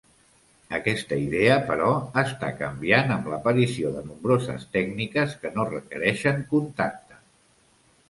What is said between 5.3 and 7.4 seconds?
que no requereixen contacte.